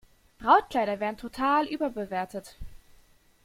Brautkleider 0.39 0.99
werden 0.99 1.17
total 1.17 1.67
überbewertet. 1.67 2.55